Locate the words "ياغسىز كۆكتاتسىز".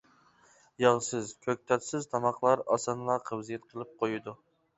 0.83-2.07